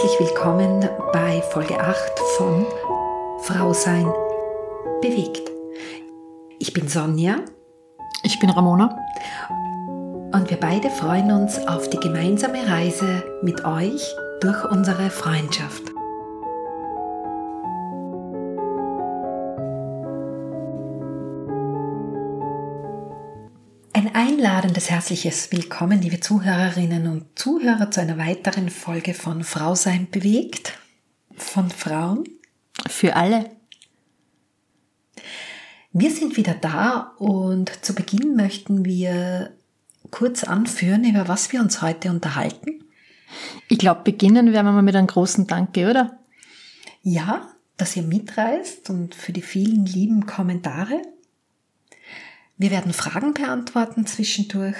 [0.00, 2.64] Herzlich willkommen bei Folge 8 von
[3.42, 4.10] Frau sein
[5.02, 5.42] bewegt.
[6.58, 7.40] Ich bin Sonja.
[8.22, 8.96] Ich bin Ramona.
[10.32, 14.02] Und wir beide freuen uns auf die gemeinsame Reise mit euch
[14.40, 15.89] durch unsere Freundschaft.
[24.40, 30.78] Einladendes herzliches Willkommen, liebe Zuhörerinnen und Zuhörer, zu einer weiteren Folge von Frau sein bewegt.
[31.36, 32.24] Von Frauen.
[32.88, 33.50] Für alle.
[35.92, 39.52] Wir sind wieder da und zu Beginn möchten wir
[40.10, 42.84] kurz anführen, über was wir uns heute unterhalten.
[43.68, 46.18] Ich glaube, beginnen werden wir mal mit einem großen Danke, oder?
[47.02, 47.46] Ja,
[47.76, 51.02] dass ihr mitreist und für die vielen lieben Kommentare.
[52.60, 54.76] Wir werden Fragen beantworten zwischendurch.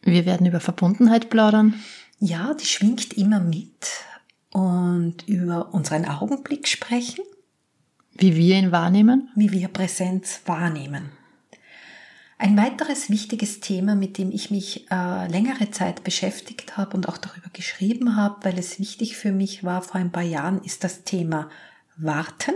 [0.00, 1.74] Wir werden über Verbundenheit plaudern.
[2.20, 3.88] Ja, die schwingt immer mit.
[4.52, 7.24] Und über unseren Augenblick sprechen.
[8.12, 9.28] Wie wir ihn wahrnehmen.
[9.34, 11.10] Wie wir Präsenz wahrnehmen.
[12.38, 17.18] Ein weiteres wichtiges Thema, mit dem ich mich äh, längere Zeit beschäftigt habe und auch
[17.18, 21.02] darüber geschrieben habe, weil es wichtig für mich war vor ein paar Jahren, ist das
[21.02, 21.50] Thema
[21.96, 22.54] Warten.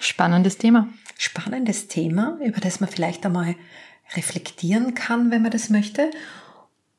[0.00, 0.88] Spannendes Thema.
[1.18, 3.54] Spannendes Thema, über das man vielleicht einmal
[4.14, 6.10] reflektieren kann, wenn man das möchte.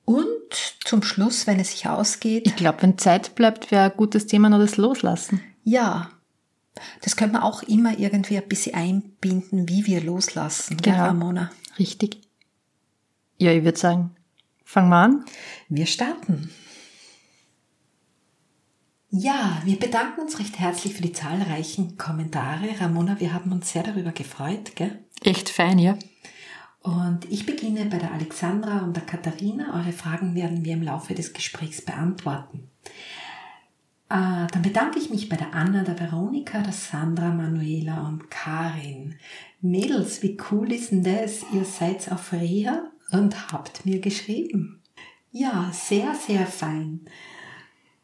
[0.06, 2.48] Und zum Schluss, wenn es sich ausgeht.
[2.48, 5.42] Ich glaube, wenn Zeit bleibt, wäre ein gutes Thema noch das Loslassen.
[5.64, 6.10] Ja.
[7.02, 10.96] Das könnte man auch immer irgendwie ein bisschen einbinden, wie wir loslassen, genau.
[10.96, 11.52] gell, Ramona?
[11.78, 12.22] Richtig.
[13.38, 14.16] Ja, ich würde sagen,
[14.64, 15.26] fangen wir an.
[15.70, 16.50] Wir starten.
[19.10, 22.68] Ja, wir bedanken uns recht herzlich für die zahlreichen Kommentare.
[22.80, 25.00] Ramona, wir haben uns sehr darüber gefreut, gell?
[25.24, 25.98] Echt fein, ja.
[26.82, 29.74] Und ich beginne bei der Alexandra und der Katharina.
[29.80, 32.70] Eure Fragen werden wir im Laufe des Gesprächs beantworten.
[34.10, 39.16] Äh, dann bedanke ich mich bei der Anna, der Veronika, der Sandra, Manuela und Karin.
[39.62, 41.46] Mädels, wie cool ist denn das?
[41.54, 44.82] Ihr seid auf Reha und habt mir geschrieben.
[45.32, 47.02] Ja, sehr, sehr fein.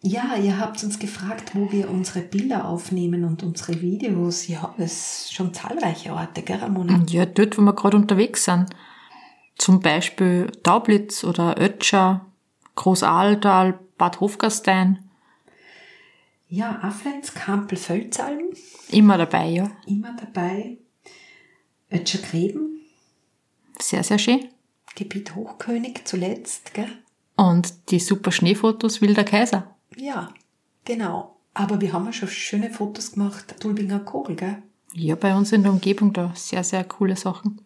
[0.06, 4.50] Ja, ihr habt uns gefragt, wo wir unsere Bilder aufnehmen und unsere Videos.
[4.50, 7.02] Ja, es sind schon zahlreiche Orte, gell, Ramona?
[7.08, 8.70] Ja, dort, wo wir gerade unterwegs sind.
[9.56, 12.26] Zum Beispiel Taublitz oder Ötscher,
[12.76, 15.10] Großaaltal, Bad Hofgastein.
[16.50, 18.50] Ja, Afflenz, Kampel, Völzalm.
[18.90, 19.72] Immer dabei, ja.
[19.88, 20.80] Immer dabei.
[21.90, 22.82] Ötscher Gräben.
[23.80, 24.50] Sehr, sehr schön.
[24.96, 26.92] Gebiet Hochkönig zuletzt, gell?
[27.38, 29.73] Und die super Schneefotos Wilder Kaiser.
[29.98, 30.30] Ja,
[30.86, 31.38] genau.
[31.54, 34.64] Aber wir haben ja schon schöne Fotos gemacht, Dulbinger Kogel, gell?
[34.94, 37.62] Ja, bei uns in der Umgebung da sehr, sehr coole Sachen.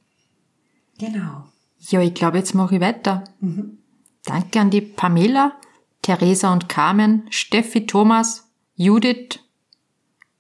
[0.98, 1.46] Genau.
[1.80, 3.24] Ja, ich glaube, jetzt mache ich weiter.
[3.40, 3.78] Mhm.
[4.26, 5.54] Danke an die Pamela,
[6.02, 9.40] Theresa und Carmen, Steffi, Thomas, Judith,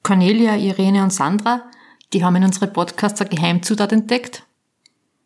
[0.04, 1.70] Cornelia, Irene und Sandra.
[2.14, 4.46] Die haben in unsere Podcasts eine Geheimzutat entdeckt.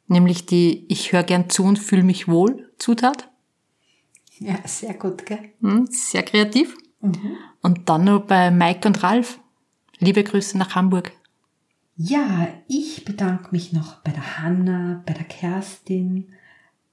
[0.08, 3.31] Nämlich die Ich höre gern zu und fühle mich wohl Zutat.
[4.42, 5.52] Ja, sehr gut, gell?
[5.62, 6.76] Hm, sehr kreativ.
[7.00, 7.38] Mhm.
[7.62, 9.40] Und dann noch bei Mike und Ralf.
[10.00, 11.12] Liebe Grüße nach Hamburg.
[11.96, 16.34] Ja, ich bedanke mich noch bei der Hanna, bei der Kerstin,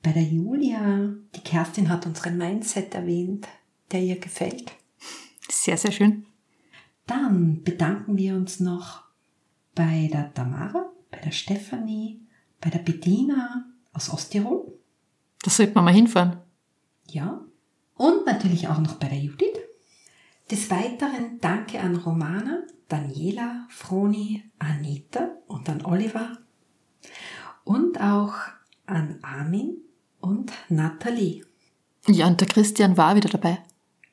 [0.03, 1.15] bei der Julia.
[1.35, 3.49] Die Kerstin hat unseren Mindset erwähnt,
[3.93, 4.73] der ihr gefällt.
[5.49, 6.27] Sehr, sehr schön.
[7.07, 9.05] Dann bedanken wir uns noch
[9.75, 12.21] bei der Tamara, bei der Stefanie,
[12.61, 13.65] bei der Bettina
[13.95, 14.79] aus Osttirol.
[15.43, 16.43] Da sollte man mal hinfahren.
[17.11, 17.41] Ja.
[17.95, 19.59] Und natürlich auch noch bei der Judith.
[20.51, 26.39] Des Weiteren danke an Romana, Daniela, Froni, Anita und an Oliver.
[27.65, 28.35] Und auch
[28.87, 29.77] an Armin
[30.21, 31.45] und Nathalie.
[32.07, 33.59] Ja, und der Christian war wieder dabei.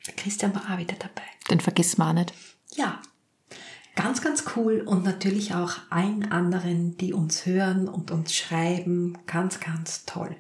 [0.06, 1.24] Der Christian war auch wieder dabei.
[1.50, 2.34] Den wir auch nicht.
[2.76, 3.02] Ja.
[3.96, 9.18] Ganz, ganz cool und natürlich auch allen anderen, die uns hören und uns schreiben.
[9.26, 10.36] Ganz, ganz toll.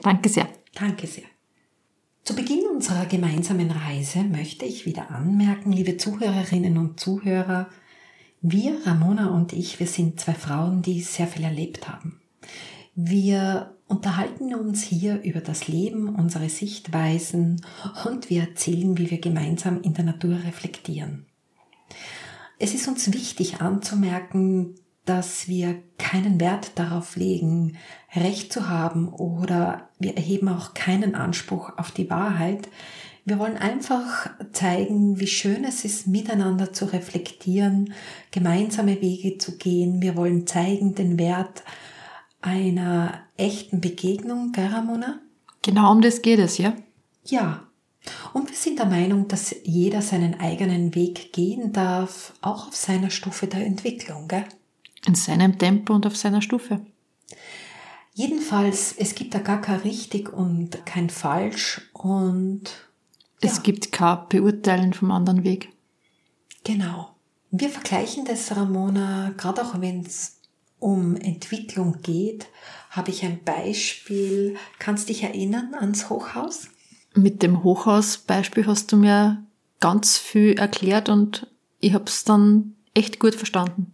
[0.00, 0.48] Danke sehr.
[0.74, 1.24] Danke sehr.
[2.24, 7.68] Zu Beginn unserer gemeinsamen Reise möchte ich wieder anmerken, liebe Zuhörerinnen und Zuhörer,
[8.40, 12.20] wir, Ramona und ich, wir sind zwei Frauen, die sehr viel erlebt haben.
[12.94, 17.60] Wir unterhalten uns hier über das Leben, unsere Sichtweisen
[18.04, 21.26] und wir erzählen, wie wir gemeinsam in der Natur reflektieren.
[22.60, 27.76] Es ist uns wichtig anzumerken, dass wir keinen Wert darauf legen,
[28.14, 32.68] Recht zu haben oder wir erheben auch keinen Anspruch auf die Wahrheit.
[33.24, 37.94] Wir wollen einfach zeigen, wie schön es ist, miteinander zu reflektieren,
[38.30, 40.02] gemeinsame Wege zu gehen.
[40.02, 41.62] Wir wollen zeigen den Wert
[42.40, 45.20] einer echten Begegnung, gell, Ramona?
[45.62, 46.74] Genau um das geht es, ja?
[47.24, 47.62] Ja.
[48.32, 53.10] Und wir sind der Meinung, dass jeder seinen eigenen Weg gehen darf, auch auf seiner
[53.10, 54.26] Stufe der Entwicklung.
[54.26, 54.44] Gell?
[55.06, 56.80] In seinem Tempo und auf seiner Stufe.
[58.14, 62.64] Jedenfalls, es gibt da gar kein richtig und kein falsch und
[63.42, 63.48] ja.
[63.48, 65.70] es gibt kein Beurteilen vom anderen Weg.
[66.64, 67.14] Genau.
[67.50, 70.38] Wir vergleichen das, Ramona, gerade auch wenn es
[70.78, 72.46] um Entwicklung geht,
[72.90, 74.56] habe ich ein Beispiel.
[74.78, 76.68] Kannst dich erinnern ans Hochhaus?
[77.14, 79.44] Mit dem Hochhausbeispiel hast du mir
[79.80, 81.46] ganz viel erklärt und
[81.78, 83.92] ich habe es dann echt gut verstanden.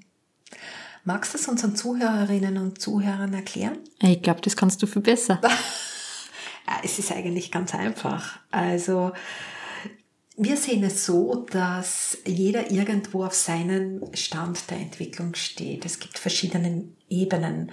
[1.08, 3.78] Magst du es unseren Zuhörerinnen und Zuhörern erklären?
[3.98, 5.40] Ich glaube, das kannst du viel besser.
[6.84, 8.40] es ist eigentlich ganz einfach.
[8.50, 9.12] Also,
[10.36, 15.86] wir sehen es so, dass jeder irgendwo auf seinen Stand der Entwicklung steht.
[15.86, 17.72] Es gibt verschiedene Ebenen.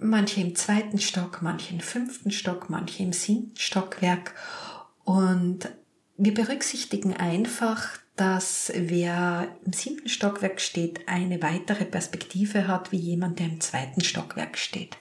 [0.00, 4.34] Manche im zweiten Stock, manche im fünften Stock, manche im siebten Stockwerk.
[5.04, 5.68] Und
[6.16, 13.38] wir berücksichtigen einfach dass wer im siebten Stockwerk steht, eine weitere Perspektive hat wie jemand,
[13.38, 14.96] der im zweiten Stockwerk steht.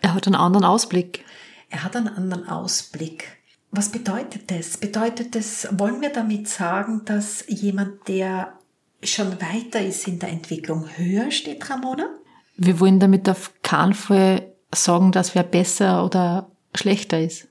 [0.00, 1.24] Er hat einen anderen Ausblick.
[1.70, 3.38] Er hat einen anderen Ausblick.
[3.70, 4.76] Was bedeutet das?
[4.76, 8.54] Bedeutet das, wollen wir damit sagen, dass jemand, der
[9.02, 12.08] schon weiter ist in der Entwicklung, höher steht, Ramona?
[12.56, 17.47] Wir wollen damit auf keinen Fall sagen, dass wer besser oder schlechter ist.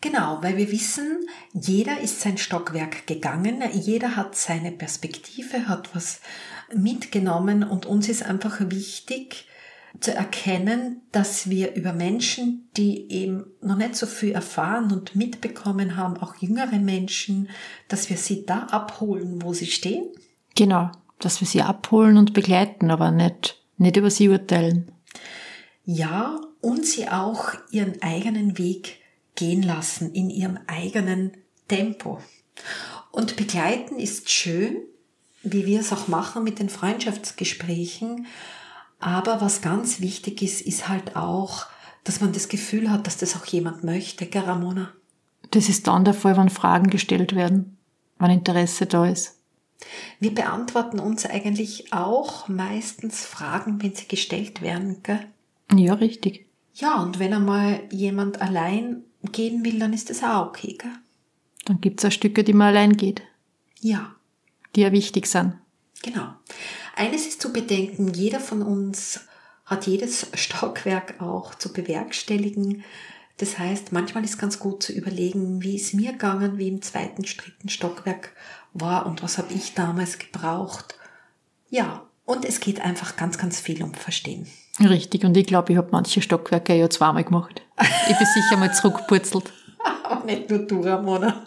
[0.00, 6.20] Genau, weil wir wissen, jeder ist sein Stockwerk gegangen, jeder hat seine Perspektive, hat was
[6.72, 9.46] mitgenommen und uns ist einfach wichtig
[9.98, 15.96] zu erkennen, dass wir über Menschen, die eben noch nicht so viel erfahren und mitbekommen
[15.96, 17.48] haben, auch jüngere Menschen,
[17.88, 20.06] dass wir sie da abholen, wo sie stehen.
[20.54, 24.92] Genau, dass wir sie abholen und begleiten, aber nicht, nicht über sie urteilen.
[25.84, 28.98] Ja, und sie auch ihren eigenen Weg
[29.38, 31.32] gehen lassen in ihrem eigenen
[31.68, 32.18] Tempo.
[33.12, 34.78] Und begleiten ist schön,
[35.42, 38.26] wie wir es auch machen mit den Freundschaftsgesprächen.
[38.98, 41.66] Aber was ganz wichtig ist, ist halt auch,
[42.02, 44.92] dass man das Gefühl hat, dass das auch jemand möchte, gell, Ramona?
[45.52, 47.76] Das ist dann der Fall, wenn Fragen gestellt werden,
[48.18, 49.36] wenn Interesse da ist.
[50.18, 55.24] Wir beantworten uns eigentlich auch meistens Fragen, wenn sie gestellt werden, gell?
[55.72, 56.46] Ja, richtig.
[56.74, 60.92] Ja, und wenn einmal jemand allein gehen will, dann ist das auch okay, gell?
[61.64, 63.22] Dann gibt's auch Stücke, die man allein geht.
[63.80, 64.14] Ja.
[64.74, 65.54] Die ja wichtig sind.
[66.02, 66.34] Genau.
[66.96, 69.20] Eines ist zu bedenken, jeder von uns
[69.64, 72.84] hat jedes Stockwerk auch zu bewerkstelligen.
[73.36, 77.22] Das heißt, manchmal ist ganz gut zu überlegen, wie ist mir gegangen, wie im zweiten,
[77.22, 78.32] dritten Stockwerk
[78.72, 80.96] war und was habe ich damals gebraucht.
[81.70, 84.46] Ja, und es geht einfach ganz, ganz viel um Verstehen.
[84.80, 87.62] Richtig, und ich glaube, ich habe manche Stockwerke ja zweimal gemacht.
[88.08, 89.52] Ich bin sicher mal zurückgepurzelt.
[90.04, 91.46] Aber nicht nur du, Ramona.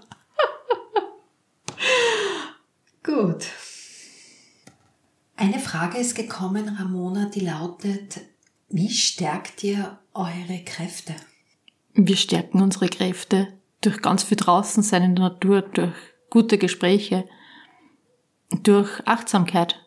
[3.03, 3.47] Gut.
[5.35, 8.21] Eine Frage ist gekommen, Ramona, die lautet,
[8.69, 11.15] wie stärkt ihr eure Kräfte?
[11.93, 13.47] Wir stärken unsere Kräfte
[13.81, 15.95] durch ganz viel draußen sein in der Natur, durch
[16.29, 17.27] gute Gespräche,
[18.63, 19.79] durch Achtsamkeit.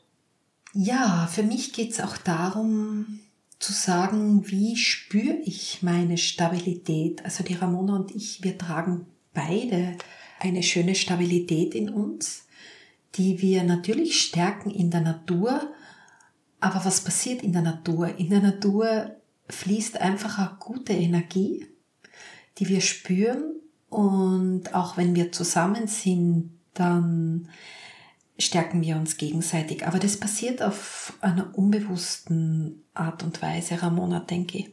[0.73, 3.21] Ja, für mich geht's auch darum,
[3.59, 7.25] zu sagen, wie spüre ich meine Stabilität.
[7.25, 9.97] Also die Ramona und ich, wir tragen beide
[10.39, 12.47] eine schöne Stabilität in uns,
[13.15, 15.73] die wir natürlich stärken in der Natur.
[16.61, 18.19] Aber was passiert in der Natur?
[18.19, 19.17] In der Natur
[19.49, 21.67] fließt einfach eine gute Energie,
[22.59, 23.61] die wir spüren.
[23.89, 27.49] Und auch wenn wir zusammen sind, dann
[28.39, 29.87] stärken wir uns gegenseitig.
[29.87, 34.71] Aber das passiert auf einer unbewussten Art und Weise, Ramona, denke ich.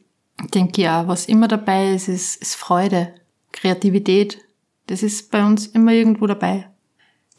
[0.53, 3.13] Denke ja, was immer dabei ist, ist, ist Freude,
[3.51, 4.39] Kreativität.
[4.87, 6.69] Das ist bei uns immer irgendwo dabei.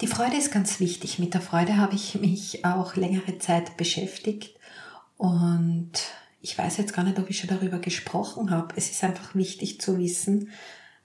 [0.01, 1.19] Die Freude ist ganz wichtig.
[1.19, 4.57] Mit der Freude habe ich mich auch längere Zeit beschäftigt
[5.17, 5.93] und
[6.41, 8.75] ich weiß jetzt gar nicht, ob ich schon darüber gesprochen habe.
[8.77, 10.51] Es ist einfach wichtig zu wissen,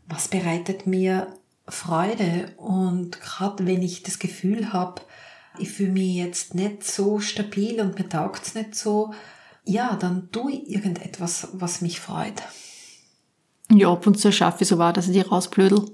[0.08, 1.28] was bereitet mir
[1.68, 5.02] Freude und gerade wenn ich das Gefühl habe,
[5.60, 9.14] ich fühle mich jetzt nicht so stabil und mir taugt's nicht so,
[9.68, 12.42] ja, dann tue ich irgendetwas, was mich freut.
[13.70, 15.92] Ja, ab und zu schaffe ich so wahr, dass ich die rausblödel.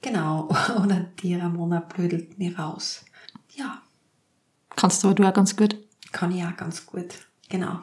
[0.00, 0.48] Genau,
[0.82, 3.04] oder die Ramona blödelt mir raus.
[3.54, 3.82] Ja.
[4.74, 5.76] Kannst du aber du auch ganz gut.
[6.12, 7.14] Kann ich auch ganz gut,
[7.48, 7.80] genau.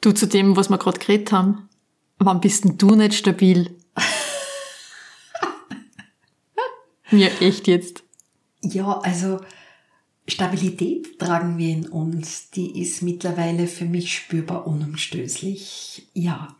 [0.00, 1.68] Du zu dem, was wir gerade geredet haben,
[2.18, 3.76] wann bist denn du nicht stabil?
[7.10, 8.02] Mir echt jetzt.
[8.60, 9.40] Ja, also
[10.28, 12.50] Stabilität tragen wir in uns.
[12.50, 16.08] Die ist mittlerweile für mich spürbar unumstößlich.
[16.12, 16.56] Ja.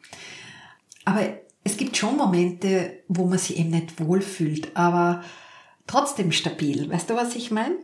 [1.04, 5.22] Aber es gibt schon Momente, wo man sich eben nicht wohlfühlt, aber
[5.86, 6.90] trotzdem stabil.
[6.90, 7.76] Weißt du, was ich meine?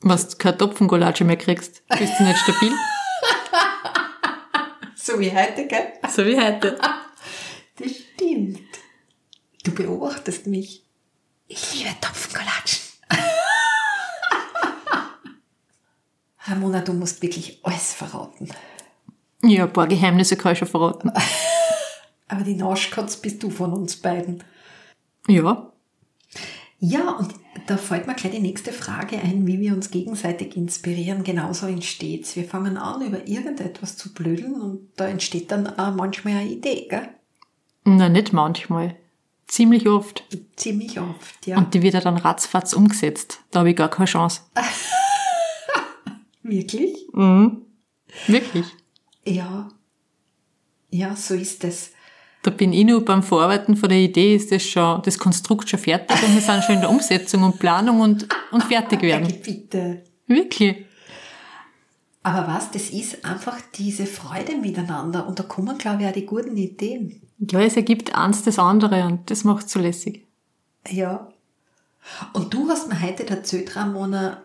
[0.00, 2.72] Was du keine Topfengulatsche mehr kriegst, bist du nicht stabil?
[4.96, 5.92] so wie heute, gell?
[6.08, 6.78] So wie heute.
[7.76, 8.60] Das stimmt.
[9.62, 10.84] Du beobachtest mich.
[11.46, 12.81] Ich liebe Topfengulatschen.
[16.52, 18.48] Ramona, du musst wirklich alles verraten.
[19.42, 21.10] Ja, ein paar Geheimnisse kann ich schon verraten.
[22.28, 24.42] Aber die Naschkatz bist du von uns beiden.
[25.28, 25.72] Ja.
[26.78, 27.34] Ja, und
[27.66, 31.24] da fällt mir gleich die nächste Frage ein, wie wir uns gegenseitig inspirieren.
[31.24, 32.36] Genauso entsteht's.
[32.36, 36.86] Wir fangen an, über irgendetwas zu blödeln und da entsteht dann auch manchmal eine Idee,
[36.88, 37.08] gell?
[37.84, 38.96] Na, nicht manchmal.
[39.46, 40.24] Ziemlich oft.
[40.56, 41.58] Ziemlich oft, ja.
[41.58, 43.40] Und die wird ja dann ratzfatz umgesetzt.
[43.50, 44.42] Da habe ich gar keine Chance.
[46.42, 47.06] Wirklich?
[47.12, 47.62] Mhm.
[48.26, 48.66] Wirklich.
[49.24, 49.68] Ja.
[50.90, 51.92] Ja, so ist es.
[52.42, 55.78] Da bin ich nur beim Vorarbeiten von der Idee, ist das schon, das Konstrukt schon
[55.78, 59.32] fertig und wir sind schon in der Umsetzung und Planung und, und fertig werden.
[59.42, 60.02] Bitte.
[60.26, 60.84] Wirklich.
[62.24, 66.26] Aber was, das ist einfach diese Freude miteinander und da kommen, glaube ich, auch die
[66.26, 67.22] guten Ideen.
[67.38, 70.26] Ja, es ergibt eins das andere und das macht so lässig.
[70.88, 71.28] Ja.
[72.32, 74.42] Und du hast mir heute erzählt, Ramona,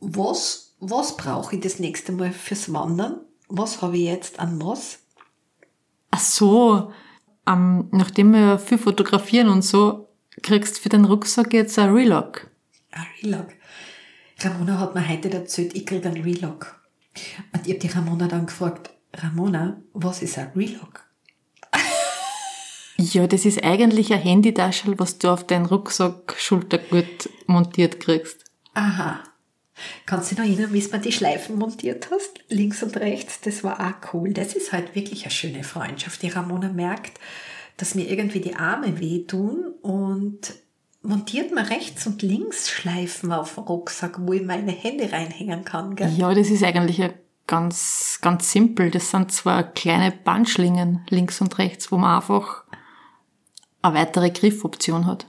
[0.00, 3.20] was, was brauche ich das nächste Mal fürs Wandern?
[3.48, 5.00] Was habe ich jetzt an was?
[6.10, 6.92] Ach so,
[7.46, 10.08] ähm, nachdem wir viel fotografieren und so,
[10.42, 12.50] kriegst für den Rucksack jetzt ein Relock.
[12.92, 13.48] Ein Relock.
[14.40, 16.80] Ramona hat mir heute erzählt, ich krieg einen Relock.
[17.52, 21.04] Und ich habe die Ramona dann gefragt, Ramona, was ist ein Relock?
[23.00, 28.44] Ja, das ist eigentlich ein Handytaschel, was du auf deinen Rucksack Schultergurt montiert kriegst.
[28.74, 29.20] Aha.
[30.06, 32.40] Kannst du dich noch erinnern, wie du die Schleifen montiert hast?
[32.48, 34.32] Links und rechts, das war auch cool.
[34.32, 36.22] Das ist halt wirklich eine schöne Freundschaft.
[36.22, 37.18] Die Ramona merkt,
[37.76, 40.54] dass mir irgendwie die Arme wehtun und
[41.02, 45.94] montiert mir rechts und links Schleifen auf den Rucksack, wo ich meine Hände reinhängen kann.
[45.94, 46.12] Gell?
[46.16, 47.00] Ja, das ist eigentlich
[47.46, 48.90] ganz, ganz simpel.
[48.90, 52.64] Das sind zwar kleine Bandschlingen links und rechts, wo man einfach
[53.82, 55.26] eine weitere Griffoption hat.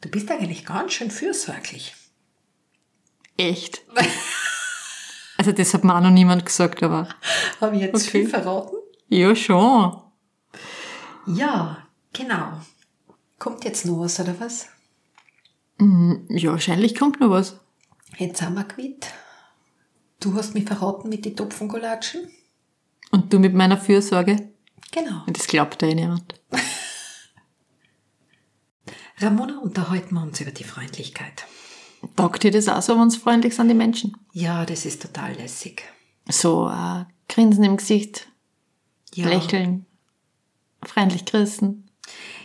[0.00, 1.94] Du bist eigentlich ganz schön fürsorglich.
[3.38, 3.82] Echt?
[5.38, 7.08] also das hat mir auch noch niemand gesagt, aber...
[7.60, 8.10] Habe ich jetzt okay.
[8.10, 8.76] viel verraten?
[9.08, 10.02] Ja, schon.
[11.26, 12.60] Ja, genau.
[13.38, 14.68] Kommt jetzt noch was, oder was?
[16.28, 17.60] Ja, wahrscheinlich kommt noch was.
[18.16, 19.06] Jetzt sind wir quitt.
[20.20, 22.28] Du hast mich verraten mit den Topfengulatschen.
[23.12, 24.50] Und du mit meiner Fürsorge?
[24.90, 25.22] Genau.
[25.28, 26.34] Das glaubt ja niemand.
[29.18, 31.46] Ramona, unterhalten wir uns über die Freundlichkeit.
[32.16, 34.16] Taugt dir das auch so, wenn es freundlich sind, die Menschen?
[34.32, 35.82] Ja, das ist total lässig.
[36.28, 38.28] So, äh, Grinsen im Gesicht,
[39.14, 39.28] Ja.
[39.28, 39.86] lächeln,
[40.82, 41.88] freundlich grüßen.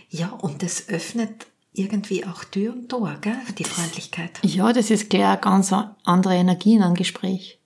[0.09, 3.37] Ja, und das öffnet irgendwie auch Tür und Tor, gell?
[3.57, 4.39] Die Freundlichkeit.
[4.43, 7.59] Ja, das ist gleich eine ganz andere Energie in einem Gespräch.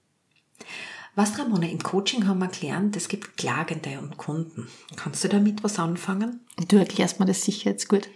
[1.15, 4.67] Was, Ramona, im Coaching haben wir gelernt, es gibt Klagende und Kunden.
[4.95, 6.41] Kannst du damit was anfangen?
[6.67, 8.07] Du erklärst mir das sicher jetzt gut.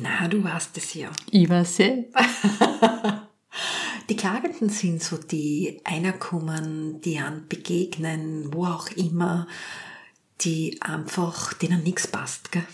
[0.00, 1.10] Na, du weißt es ja.
[1.30, 1.96] Ich weiß ja.
[4.08, 9.46] Die Klagenden sind so die einer kommen, die an begegnen, wo auch immer,
[10.40, 12.64] die einfach, denen nichts passt, gell?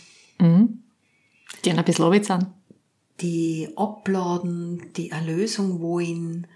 [1.64, 2.46] Die haben ein bisschen Arbeit sind.
[3.20, 6.46] Die abladen, die Erlösung wollen,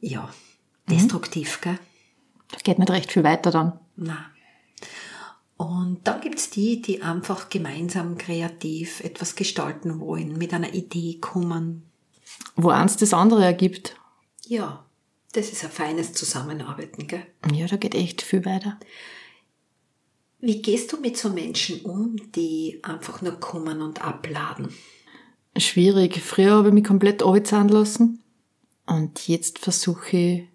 [0.00, 0.28] ja,
[0.90, 1.78] destruktiv, gell?
[2.50, 3.78] Da geht nicht recht viel weiter dann.
[3.96, 4.26] Na.
[5.58, 11.82] Und dann gibt's die, die einfach gemeinsam kreativ etwas gestalten wollen, mit einer Idee kommen.
[12.54, 13.96] Wo eins das andere ergibt.
[14.46, 14.86] Ja,
[15.32, 17.26] das ist ein feines Zusammenarbeiten, gell?
[17.52, 18.78] Ja, da geht echt viel weiter.
[20.38, 24.72] Wie gehst du mit so Menschen um, die einfach nur kommen und abladen?
[25.56, 26.22] Schwierig.
[26.22, 28.22] Früher habe ich mich komplett abzahlen lassen.
[28.86, 30.48] Und jetzt versuche ich,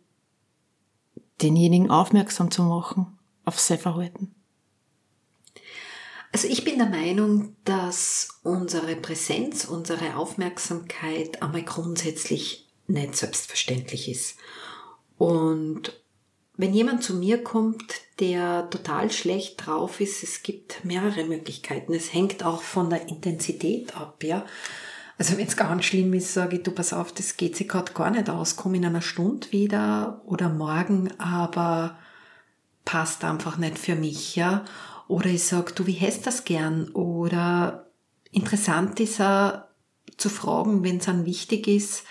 [1.42, 4.33] denjenigen aufmerksam zu machen auf sein Verhalten.
[6.34, 14.38] Also ich bin der Meinung, dass unsere Präsenz, unsere Aufmerksamkeit einmal grundsätzlich nicht selbstverständlich ist.
[15.20, 16.02] Und
[16.58, 17.84] wenn jemand zu mir kommt,
[18.20, 21.94] der total schlecht drauf ist, es gibt mehrere Möglichkeiten.
[21.94, 24.44] Es hängt auch von der Intensität ab, ja.
[25.20, 27.94] Also wenn es ganz schlimm ist, sage ich, du pass auf, das geht sich gerade
[27.94, 32.00] gar nicht aus, komm in einer Stunde wieder oder morgen, aber
[32.86, 34.66] passt einfach nicht für mich, ja.
[35.08, 36.90] Oder ich sag, du, wie hättest das gern?
[36.90, 37.88] Oder
[38.32, 39.64] interessant ist auch
[40.18, 42.04] zu fragen, wenn es dann wichtig ist,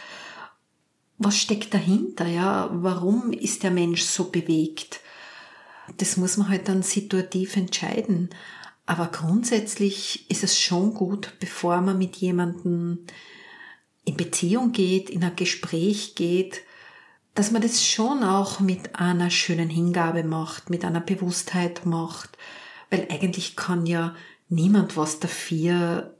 [1.18, 2.68] was steckt dahinter, ja?
[2.72, 5.00] Warum ist der Mensch so bewegt?
[5.98, 8.30] Das muss man halt dann situativ entscheiden.
[8.86, 13.06] Aber grundsätzlich ist es schon gut, bevor man mit jemandem
[14.04, 16.62] in Beziehung geht, in ein Gespräch geht,
[17.34, 22.36] dass man das schon auch mit einer schönen Hingabe macht, mit einer Bewusstheit macht,
[22.92, 24.14] weil eigentlich kann ja
[24.50, 26.14] niemand was dafür,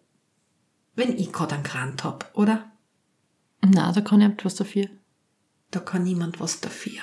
[0.95, 2.73] wenn ich gerade einen Grant hab, oder?
[3.61, 4.89] Na, da kann niemand was dafür.
[5.71, 7.03] Da kann niemand was dafür.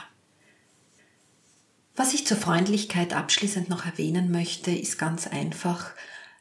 [1.95, 5.91] Was ich zur Freundlichkeit abschließend noch erwähnen möchte, ist ganz einfach,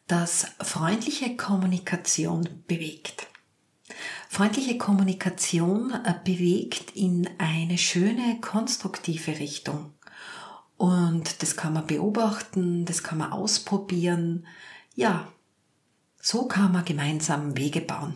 [0.07, 3.27] dass freundliche Kommunikation bewegt.
[4.31, 9.93] Freundliche Kommunikation äh, bewegt in eine schöne, konstruktive Richtung.
[10.79, 14.47] Und das kann man beobachten, das kann man ausprobieren.
[14.95, 15.31] Ja,
[16.21, 18.15] so kann man gemeinsam Wege bauen.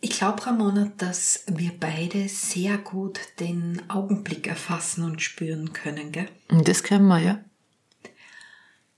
[0.00, 6.28] Ich glaube, Ramona, dass wir beide sehr gut den Augenblick erfassen und spüren können, gell?
[6.48, 7.44] Das können wir, ja.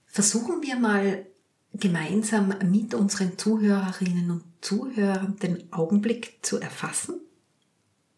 [0.07, 1.25] Versuchen wir mal
[1.73, 7.21] gemeinsam mit unseren Zuhörerinnen und Zuhörern den Augenblick zu erfassen?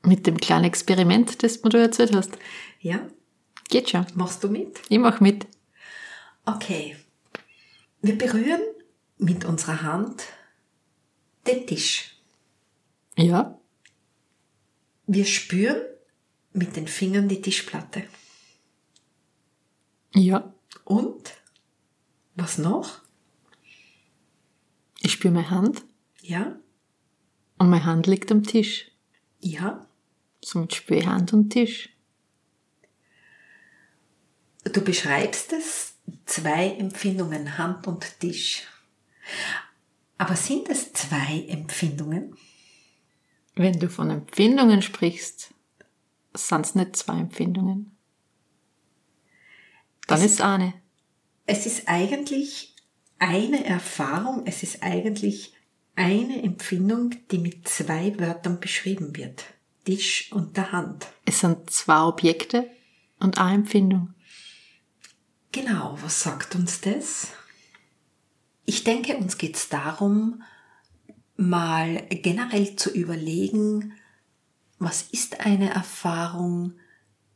[0.02, 2.32] Mit dem kleinen Experiment, das du erzählt hast.
[2.80, 3.06] Ja.
[3.72, 4.04] Geht schon.
[4.16, 4.82] Machst du mit?
[4.90, 5.46] Ich mach mit.
[6.44, 6.94] Okay.
[8.02, 8.60] Wir berühren
[9.16, 10.24] mit unserer Hand
[11.46, 12.14] den Tisch.
[13.16, 13.58] Ja.
[15.06, 15.80] Wir spüren
[16.52, 18.04] mit den Fingern die Tischplatte.
[20.14, 20.52] Ja.
[20.84, 21.32] Und?
[22.34, 23.00] Was noch?
[25.00, 25.82] Ich spüre meine Hand
[26.20, 26.58] Ja?
[27.56, 28.90] und meine Hand liegt am Tisch.
[29.40, 29.86] Ja?
[30.44, 31.88] Somit spüre ich Hand und Tisch.
[34.64, 35.94] Du beschreibst es,
[36.26, 38.62] zwei Empfindungen, Hand und Tisch.
[40.18, 42.36] Aber sind es zwei Empfindungen?
[43.54, 45.52] Wenn du von Empfindungen sprichst,
[46.34, 47.96] sind es nicht zwei Empfindungen.
[50.06, 50.74] Dann Es- ist es eine.
[51.46, 52.74] Es ist eigentlich
[53.18, 55.54] eine Erfahrung, es ist eigentlich
[55.96, 59.44] eine Empfindung, die mit zwei Wörtern beschrieben wird.
[59.84, 61.08] Tisch und der Hand.
[61.24, 62.70] Es sind zwei Objekte
[63.18, 64.14] und eine Empfindung.
[65.52, 67.28] Genau, was sagt uns das?
[68.64, 70.42] Ich denke, uns geht es darum,
[71.36, 73.92] mal generell zu überlegen,
[74.78, 76.72] was ist eine Erfahrung,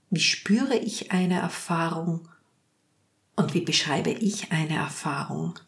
[0.08, 2.26] wie spüre ich eine Erfahrung
[3.36, 5.58] und wie beschreibe ich eine Erfahrung.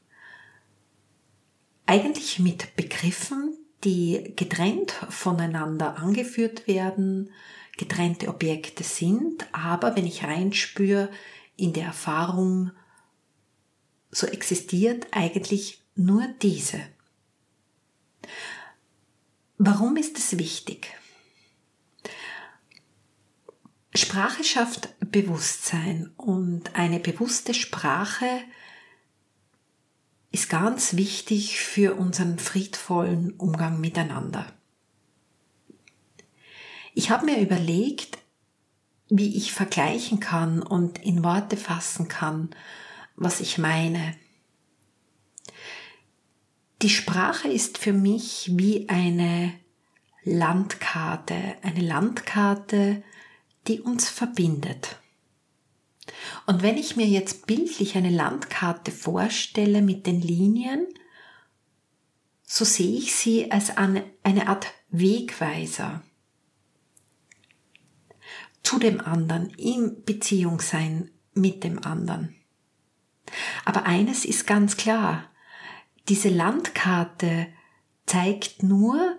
[1.85, 7.31] Eigentlich mit Begriffen, die getrennt voneinander angeführt werden,
[7.77, 11.11] getrennte Objekte sind, aber wenn ich reinspüre
[11.59, 12.71] in der Erfahrung,
[14.11, 16.81] so existiert eigentlich nur diese.
[19.59, 20.95] Warum ist es wichtig?
[23.95, 28.43] Sprache schafft Bewusstsein und eine bewusste Sprache
[30.31, 34.53] ist ganz wichtig für unseren friedvollen Umgang miteinander.
[36.95, 38.19] Ich habe mir überlegt,
[39.09, 42.51] wie ich vergleichen kann und in Worte fassen kann,
[43.17, 44.15] was ich meine.
[46.83, 49.55] Die Sprache ist für mich wie eine
[50.23, 53.03] Landkarte, eine Landkarte,
[53.67, 54.97] die uns verbindet.
[56.47, 60.87] Und wenn ich mir jetzt bildlich eine Landkarte vorstelle mit den Linien,
[62.45, 64.05] so sehe ich sie als eine,
[64.47, 66.03] Art Wegweiser
[68.63, 72.35] zu dem anderen, in Beziehung sein mit dem anderen.
[73.65, 75.25] Aber eines ist ganz klar,
[76.09, 77.49] diese Landkarte
[78.07, 79.19] zeigt nur,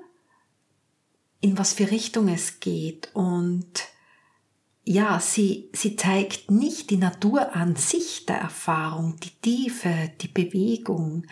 [1.42, 3.88] in was für Richtung es geht und
[4.84, 11.28] ja, sie, sie zeigt nicht die Natur an sich der Erfahrung, die Tiefe, die Bewegung.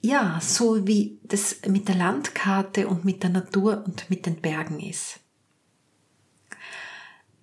[0.00, 4.80] Ja, so wie das mit der Landkarte und mit der Natur und mit den Bergen
[4.80, 5.20] ist.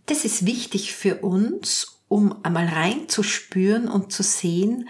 [0.08, 4.90] Das ist wichtig für uns, um einmal reinzuspüren und zu sehen,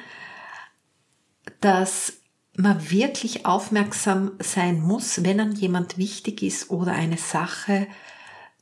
[1.59, 2.13] dass
[2.55, 7.87] man wirklich aufmerksam sein muss, wenn an jemand wichtig ist oder eine Sache,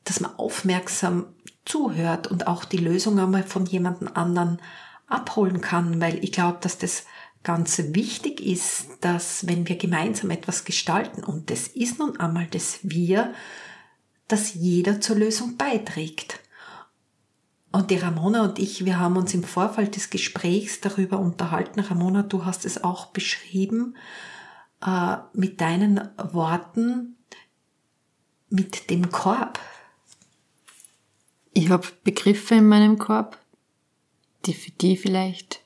[0.03, 1.27] dass man aufmerksam
[1.65, 4.59] zuhört und auch die Lösung einmal von jemand anderen
[5.07, 7.05] abholen kann, weil ich glaube, dass das
[7.43, 12.79] ganz wichtig ist, dass wenn wir gemeinsam etwas gestalten, und das ist nun einmal das
[12.83, 13.33] Wir,
[14.27, 16.39] dass jeder zur Lösung beiträgt.
[17.75, 21.81] Und die Ramona und ich, wir haben uns im Vorfeld des Gesprächs darüber unterhalten.
[21.81, 23.97] Ramona, du hast es auch beschrieben
[24.81, 25.99] äh, mit deinen
[26.31, 27.17] Worten,
[28.49, 29.59] mit dem Korb.
[31.51, 33.37] Ich habe Begriffe in meinem Korb,
[34.45, 35.59] die für die vielleicht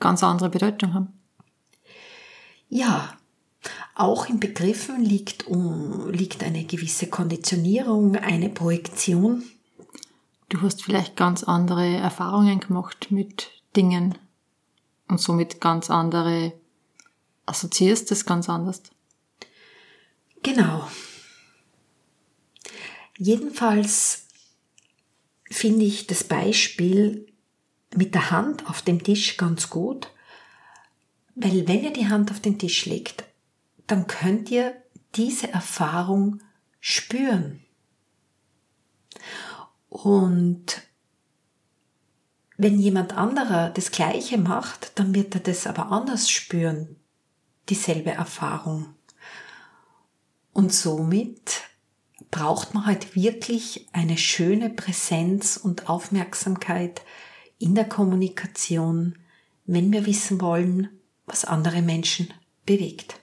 [0.00, 1.12] ganz andere Bedeutung haben.
[2.70, 3.18] Ja,
[3.94, 5.44] auch in Begriffen liegt,
[6.08, 9.44] liegt eine gewisse Konditionierung, eine Projektion.
[10.48, 14.16] Du hast vielleicht ganz andere Erfahrungen gemacht mit Dingen
[15.08, 16.52] und somit ganz andere,
[17.46, 18.82] assoziierst es ganz anders.
[20.42, 20.88] Genau.
[23.16, 24.26] Jedenfalls
[25.50, 27.26] finde ich das Beispiel
[27.94, 30.10] mit der Hand auf dem Tisch ganz gut,
[31.34, 33.24] weil wenn ihr die Hand auf den Tisch legt,
[33.86, 34.74] dann könnt ihr
[35.14, 36.40] diese Erfahrung
[36.80, 37.63] spüren.
[39.94, 40.82] Und
[42.56, 46.96] wenn jemand anderer das Gleiche macht, dann wird er das aber anders spüren,
[47.68, 48.96] dieselbe Erfahrung.
[50.52, 51.62] Und somit
[52.32, 57.02] braucht man halt wirklich eine schöne Präsenz und Aufmerksamkeit
[57.60, 59.16] in der Kommunikation,
[59.64, 60.88] wenn wir wissen wollen,
[61.24, 62.34] was andere Menschen
[62.66, 63.20] bewegt.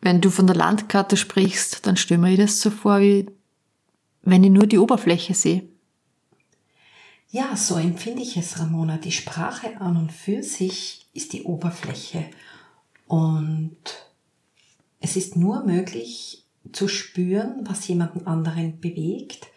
[0.00, 3.26] Wenn du von der Landkarte sprichst, dann stelle mir das so vor, wie
[4.30, 5.68] wenn ich nur die Oberfläche sehe.
[7.30, 8.96] Ja, so empfinde ich es, Ramona.
[8.96, 12.24] Die Sprache an und für sich ist die Oberfläche.
[13.06, 13.76] Und
[15.00, 19.48] es ist nur möglich zu spüren, was jemanden anderen bewegt,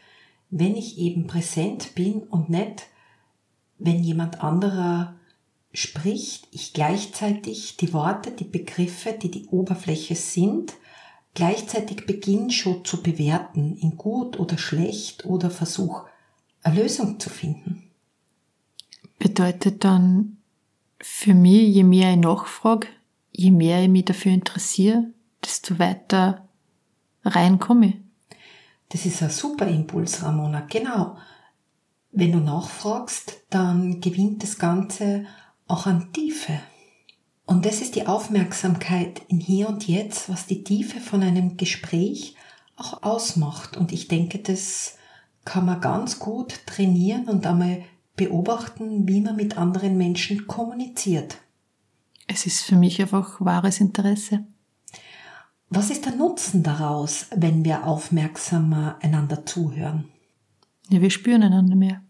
[0.50, 2.88] wenn ich eben präsent bin und nicht,
[3.78, 5.16] wenn jemand anderer
[5.74, 10.74] spricht, ich gleichzeitig die Worte, die Begriffe, die die Oberfläche sind,
[11.34, 16.06] gleichzeitig beginne schon zu bewerten, in gut oder schlecht oder versuche,
[16.64, 17.90] eine Lösung zu finden.
[19.18, 20.38] Bedeutet dann
[21.00, 22.88] für mich, je mehr ich nachfrage,
[23.32, 25.06] je mehr ich mich dafür interessiere,
[25.44, 26.48] desto weiter
[27.24, 27.94] reinkomme.
[28.90, 30.62] Das ist ein super Impuls, Ramona.
[30.62, 31.18] Genau.
[32.12, 35.26] Wenn du nachfragst, dann gewinnt das Ganze
[35.68, 36.60] auch an Tiefe.
[37.52, 42.38] Und das ist die Aufmerksamkeit in Hier und Jetzt, was die Tiefe von einem Gespräch
[42.78, 43.76] auch ausmacht.
[43.76, 44.96] Und ich denke, das
[45.44, 47.84] kann man ganz gut trainieren und einmal
[48.16, 51.40] beobachten, wie man mit anderen Menschen kommuniziert.
[52.26, 54.46] Es ist für mich einfach wahres Interesse.
[55.68, 60.06] Was ist der Nutzen daraus, wenn wir aufmerksamer einander zuhören?
[60.88, 62.02] Ja, wir spüren einander mehr.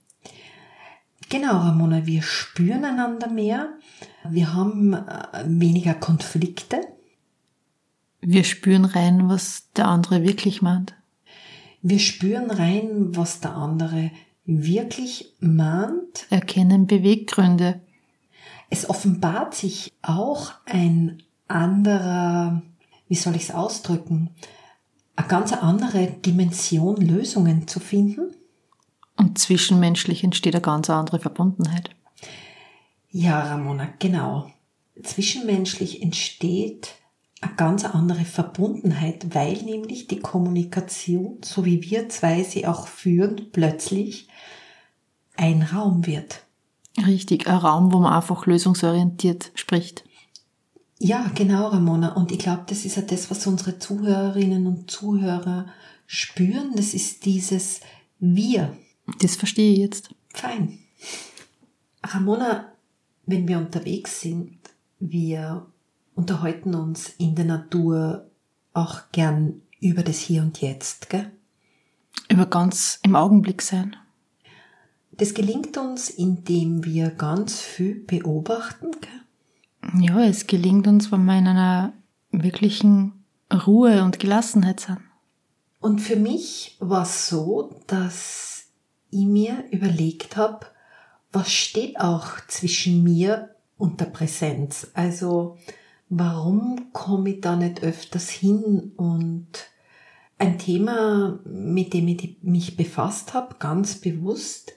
[1.30, 3.70] Genau, Ramona, wir spüren einander mehr.
[4.30, 6.82] Wir haben äh, weniger Konflikte.
[8.22, 10.94] Wir spüren rein, was der andere wirklich meint.
[11.82, 14.12] Wir spüren rein, was der andere
[14.46, 16.28] wirklich meint.
[16.30, 17.82] Erkennen Beweggründe.
[18.70, 22.62] Es offenbart sich auch ein anderer
[23.12, 24.30] wie soll ich es ausdrücken,
[25.18, 28.34] eine ganz andere Dimension Lösungen zu finden.
[29.18, 31.90] Und zwischenmenschlich entsteht eine ganz andere Verbundenheit.
[33.12, 34.52] Ja, Ramona, genau.
[35.04, 36.96] Zwischenmenschlich entsteht
[37.42, 43.50] eine ganz andere Verbundenheit, weil nämlich die Kommunikation, so wie wir zwei sie auch führen,
[43.52, 44.28] plötzlich
[45.36, 46.44] ein Raum wird.
[47.06, 50.04] Richtig, ein Raum, wo man einfach lösungsorientiert spricht.
[51.00, 52.14] Ja, genau, Ramona.
[52.14, 55.66] Und ich glaube, das ist ja das, was unsere Zuhörerinnen und Zuhörer
[56.06, 56.74] spüren.
[56.76, 57.82] Das ist dieses
[58.20, 58.78] Wir.
[59.20, 60.14] Das verstehe ich jetzt.
[60.32, 60.78] Fein.
[62.04, 62.71] Ramona,
[63.26, 64.58] wenn wir unterwegs sind,
[65.00, 65.66] wir
[66.16, 68.30] unterhalten uns in der Natur
[68.74, 71.32] auch gern über das Hier und Jetzt, gell?
[72.30, 73.96] Über ganz im Augenblick sein.
[75.12, 80.02] Das gelingt uns, indem wir ganz viel beobachten, gell?
[80.02, 81.94] Ja, es gelingt uns, wenn wir in einer
[82.32, 85.00] wirklichen Ruhe und Gelassenheit sind.
[85.80, 88.66] Und für mich war es so, dass
[89.10, 90.68] ich mir überlegt habe,
[91.32, 94.92] was steht auch zwischen mir und der Präsenz?
[94.94, 95.58] Also
[96.10, 98.92] warum komme ich da nicht öfters hin?
[98.98, 99.48] Und
[100.38, 104.74] ein Thema, mit dem ich mich befasst habe, ganz bewusst,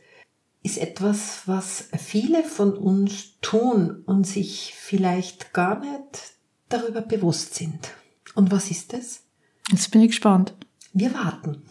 [0.62, 6.34] ist etwas, was viele von uns tun und sich vielleicht gar nicht
[6.70, 7.90] darüber bewusst sind.
[8.34, 9.24] Und was ist es?
[9.70, 10.54] Jetzt bin ich gespannt.
[10.92, 11.62] Wir warten.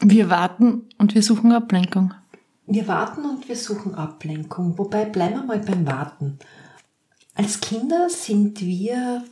[0.00, 2.14] Wir warten und wir suchen Ablenkung.
[2.66, 4.78] Wir warten und wir suchen Ablenkung.
[4.78, 6.38] Wobei bleiben wir mal beim Warten.
[7.34, 9.24] Als Kinder sind wir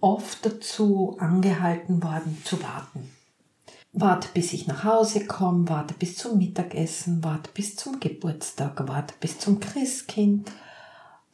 [0.00, 3.10] oft dazu angehalten worden zu warten.
[3.92, 9.14] Warte, bis ich nach Hause komme, warte bis zum Mittagessen, warte bis zum Geburtstag, warte
[9.20, 10.50] bis zum Christkind,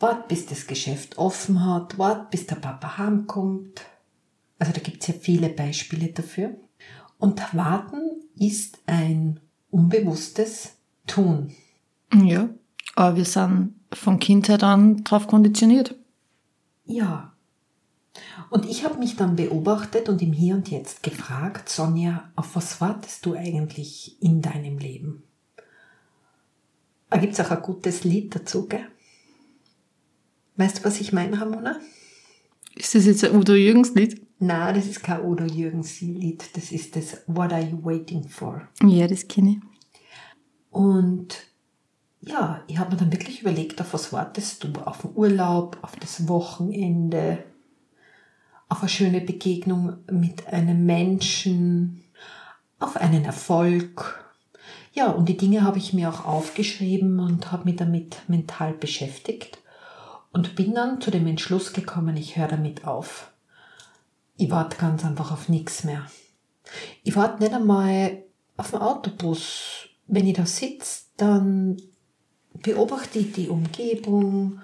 [0.00, 3.82] warte bis das Geschäft offen hat, warte bis der Papa heimkommt.
[4.58, 6.56] Also da gibt's ja viele Beispiele dafür.
[7.18, 10.77] Und warten ist ein unbewusstes
[11.08, 11.52] Tun.
[12.14, 12.48] Ja,
[12.94, 15.94] aber wir sind von Kindheit an drauf konditioniert.
[16.84, 17.32] Ja.
[18.50, 22.80] Und ich habe mich dann beobachtet und im Hier und Jetzt gefragt, Sonja, auf was
[22.80, 25.22] wartest du eigentlich in deinem Leben?
[27.10, 28.86] Da gibt es auch ein gutes Lied dazu, gell?
[30.56, 31.78] Weißt du, was ich meine, Ramona?
[32.74, 34.26] Ist das jetzt ein Udo Jürgens Lied?
[34.38, 38.68] Na, das ist kein Udo Jürgens Lied, das ist das What Are You Waiting For?
[38.82, 39.67] Ja, das kenne ich.
[40.70, 41.36] Und
[42.20, 44.72] ja, ich habe mir dann wirklich überlegt, auf was wartest du?
[44.84, 47.44] Auf den Urlaub, auf das Wochenende,
[48.68, 52.04] auf eine schöne Begegnung mit einem Menschen,
[52.78, 54.24] auf einen Erfolg.
[54.92, 59.58] Ja, und die Dinge habe ich mir auch aufgeschrieben und habe mich damit mental beschäftigt
[60.32, 63.30] und bin dann zu dem Entschluss gekommen, ich höre damit auf.
[64.36, 66.06] Ich warte ganz einfach auf nichts mehr.
[67.02, 68.22] Ich warte nicht einmal
[68.56, 69.87] auf den Autobus.
[70.08, 71.80] Wenn ich da sitze, dann
[72.54, 74.60] beobachte ich die Umgebung,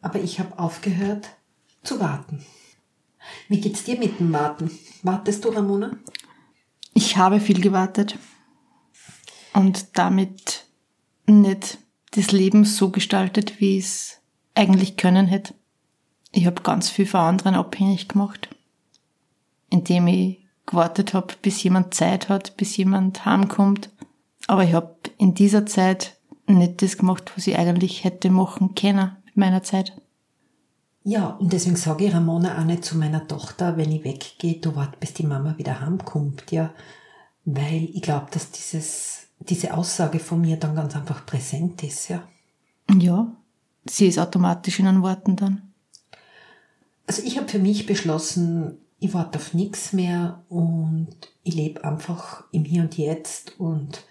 [0.00, 1.28] aber ich habe aufgehört
[1.82, 2.44] zu warten.
[3.48, 4.70] Wie geht's dir mit dem Warten?
[5.02, 5.96] Wartest du, Ramona?
[6.94, 8.18] Ich habe viel gewartet
[9.52, 10.66] und damit
[11.26, 11.78] nicht
[12.12, 14.20] das Leben so gestaltet, wie es
[14.54, 15.54] eigentlich können hätte.
[16.30, 18.48] Ich habe ganz viel von anderen abhängig gemacht,
[19.70, 23.90] indem ich gewartet habe, bis jemand Zeit hat, bis jemand heimkommt.
[24.46, 29.16] Aber ich habe in dieser Zeit nicht das gemacht, was ich eigentlich hätte machen können
[29.24, 29.92] mit meiner Zeit.
[31.04, 34.76] Ja, und deswegen sage ich Ramona auch nicht zu meiner Tochter, wenn ich weggehe, du
[34.76, 36.72] wart, bis die Mama wieder heimkommt, ja.
[37.44, 42.22] Weil ich glaube, dass dieses, diese Aussage von mir dann ganz einfach präsent ist, ja.
[42.96, 43.32] Ja,
[43.84, 45.72] sie ist automatisch in den Worten dann.
[47.06, 51.08] Also ich habe für mich beschlossen, ich warte auf nichts mehr und
[51.42, 54.04] ich lebe einfach im Hier und Jetzt und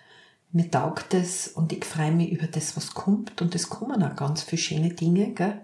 [0.54, 4.16] mir taugt es und ich freue mich über das, was kommt und es kommen auch
[4.16, 5.62] ganz viele schöne Dinge, gell?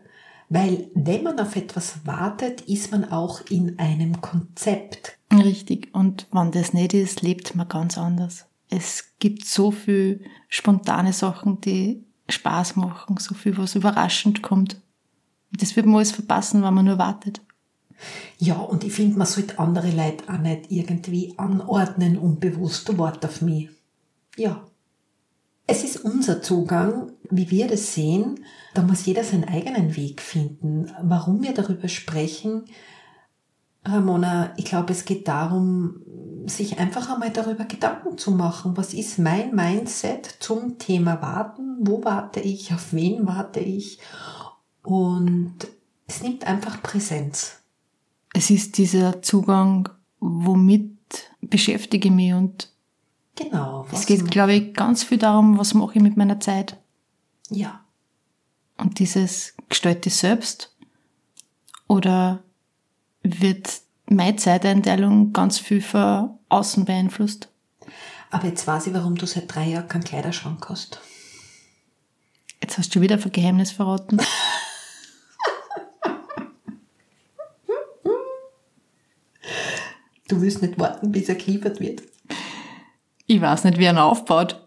[0.49, 5.17] Weil wenn man auf etwas wartet, ist man auch in einem Konzept.
[5.31, 5.93] Richtig.
[5.93, 8.45] Und wenn das nicht ist, lebt man ganz anders.
[8.69, 14.81] Es gibt so viel spontane Sachen, die Spaß machen, so viel, was überraschend kommt.
[15.51, 17.41] Das wird man alles verpassen, wenn man nur wartet.
[18.37, 22.87] Ja, und ich finde, man sollte andere Leute auch nicht irgendwie anordnen unbewusst.
[22.87, 23.69] Du wart auf mich.
[24.35, 24.66] Ja.
[25.69, 28.39] Es ist unser Zugang, wie wir das sehen.
[28.73, 30.89] Da muss jeder seinen eigenen Weg finden.
[31.01, 32.63] Warum wir darüber sprechen,
[33.83, 36.01] Ramona, ich glaube, es geht darum,
[36.45, 38.77] sich einfach einmal darüber Gedanken zu machen.
[38.77, 41.77] Was ist mein Mindset zum Thema Warten?
[41.81, 42.73] Wo warte ich?
[42.73, 43.99] Auf wen warte ich?
[44.83, 45.55] Und
[46.07, 47.59] es nimmt einfach Präsenz.
[48.33, 52.71] Es ist dieser Zugang, womit beschäftige ich mich und
[53.37, 53.85] Genau.
[53.91, 56.77] Es geht, glaube ich, ganz viel darum, was mache ich mit meiner Zeit.
[57.49, 57.83] Ja.
[58.77, 60.75] Und dieses gestaltet selbst
[61.87, 62.43] oder
[63.23, 67.49] wird meine Zeiteinteilung ganz viel von außen beeinflusst?
[68.29, 70.99] Aber jetzt weiß ich, warum du seit drei Jahren keinen Kleiderschrank hast.
[72.61, 74.19] Jetzt hast du wieder ein Geheimnis verraten.
[80.29, 82.03] Du willst nicht warten, bis er geliefert wird.
[83.27, 84.65] Ich weiß nicht, wie er ihn aufbaut.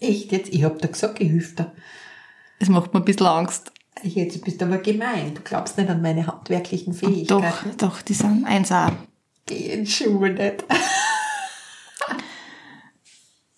[0.00, 0.52] Echt jetzt?
[0.52, 1.72] Ich hab da gesagt, ich hilf dir.
[2.58, 3.72] Das macht mir ein bisschen Angst.
[4.02, 5.34] Jetzt bist du aber gemein.
[5.34, 7.42] Du glaubst nicht an meine handwerklichen Fähigkeiten.
[7.42, 8.92] Doch, doch, die sind 1A.
[9.46, 10.64] Geh in die Schule nicht.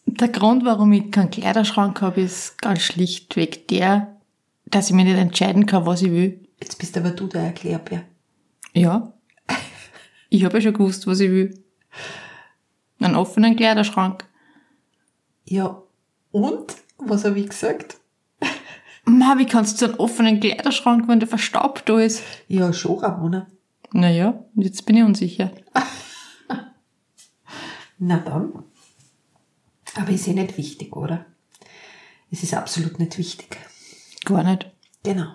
[0.04, 4.18] Der Grund, warum ich keinen Kleiderschrank habe, ist ganz schlichtweg der,
[4.66, 6.46] dass ich mir nicht entscheiden kann, was ich will.
[6.60, 8.02] Jetzt bist aber du der Erklärbär.
[8.74, 9.14] Ja.
[10.28, 11.64] Ich habe ja schon gewusst, was ich will.
[13.00, 14.26] Einen offenen Kleiderschrank.
[15.44, 15.82] Ja,
[16.30, 16.76] und?
[16.98, 17.96] Was habe ich gesagt?
[19.04, 22.22] Ma, wie kannst du einen offenen Kleiderschrank, wenn der verstaubt da ist?
[22.46, 23.46] Ja, schon, Ramona.
[23.92, 25.50] Naja, jetzt bin ich unsicher.
[27.98, 28.64] Na dann.
[29.96, 31.26] Aber ist eh nicht wichtig, oder?
[32.30, 33.58] Es ist absolut nicht wichtig.
[34.24, 34.70] Gar nicht.
[35.02, 35.34] Genau.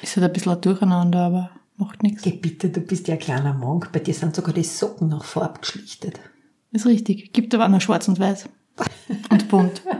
[0.00, 2.22] Ist halt ein bisschen ein Durcheinander, aber macht nichts.
[2.22, 3.92] Geh bitte, du bist ja ein kleiner Monk.
[3.92, 6.18] Bei dir sind sogar die Socken noch farbgeschlichtet.
[6.72, 7.32] Ist richtig.
[7.32, 8.48] Gibt aber auch noch schwarz und weiß.
[9.30, 9.82] Und bunt.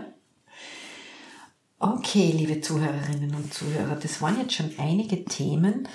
[1.84, 5.88] Okay, liebe Zuhörerinnen und Zuhörer, das waren jetzt schon einige Themen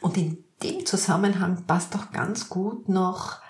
[0.00, 3.40] und in dem Zusammenhang passt doch ganz gut noch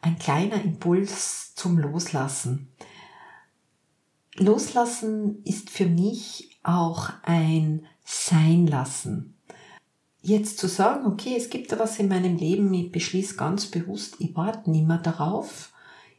[0.00, 2.72] ein kleiner Impuls zum Loslassen.
[4.36, 9.36] Loslassen ist für mich auch ein Seinlassen.
[10.22, 14.16] Jetzt zu sagen, okay, es gibt da was in meinem Leben, ich beschließe ganz bewusst,
[14.18, 15.73] ich warte nicht mehr darauf,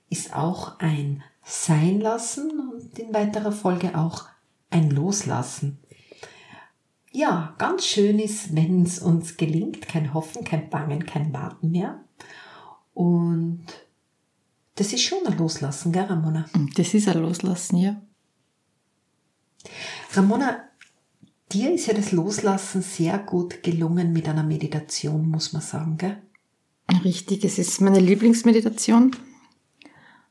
[0.09, 4.25] ist auch ein sein lassen und in weiterer Folge auch
[4.69, 5.79] ein Loslassen.
[7.11, 12.03] Ja, ganz schön ist, wenn es uns gelingt, kein Hoffen, kein Bangen, kein Warten mehr.
[12.93, 13.65] Und
[14.75, 16.45] das ist schon ein Loslassen, gell, Ramona?
[16.75, 18.01] Das ist ein Loslassen, ja.
[20.13, 20.63] Ramona,
[21.51, 26.21] dir ist ja das Loslassen sehr gut gelungen mit einer Meditation, muss man sagen, gell?
[27.03, 29.15] Richtig, es ist meine Lieblingsmeditation.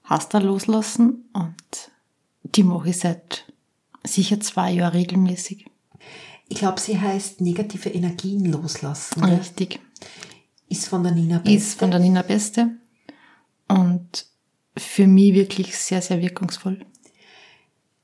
[0.05, 1.91] Hast da loslassen und
[2.43, 3.47] die mache ich seit
[4.05, 5.67] sicher zwei Jahren regelmäßig.
[6.49, 9.23] Ich glaube, sie heißt negative Energien loslassen.
[9.23, 9.37] Gell?
[9.37, 9.81] Richtig.
[10.69, 11.57] Ist von der Nina Beste.
[11.57, 12.77] Ist von der Nina Beste
[13.69, 14.27] und
[14.77, 16.85] für mich wirklich sehr, sehr wirkungsvoll.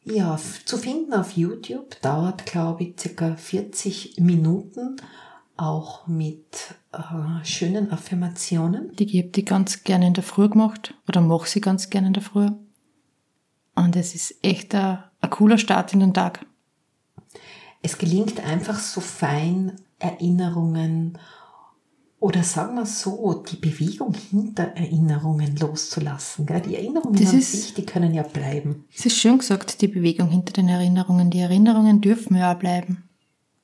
[0.04, 4.96] Ja, zu finden auf YouTube dauert, glaube ich, circa 40 Minuten,
[5.60, 8.94] auch mit äh, schönen Affirmationen.
[8.96, 12.12] Die habe die ganz gerne in der Früh gemacht oder mache sie ganz gerne in
[12.14, 12.48] der Früh.
[13.74, 16.44] Und es ist echt ein, ein cooler Start in den Tag.
[17.82, 21.18] Es gelingt einfach so fein Erinnerungen
[22.18, 26.44] oder sagen wir so, die Bewegung hinter Erinnerungen loszulassen.
[26.44, 26.60] Gell?
[26.60, 28.84] Die Erinnerungen Das an ist- sich, die können ja bleiben.
[28.94, 31.30] Es ist schön gesagt, die Bewegung hinter den Erinnerungen.
[31.30, 33.04] Die Erinnerungen dürfen ja auch bleiben.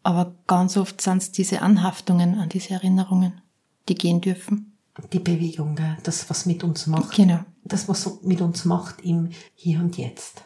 [0.07, 3.43] Aber ganz oft sind es diese Anhaftungen an diese Erinnerungen,
[3.89, 4.79] die gehen dürfen.
[5.13, 7.17] Die Bewegung, das, was mit uns macht.
[7.17, 7.41] Genau.
[7.65, 10.45] das, was mit uns macht im Hier und Jetzt.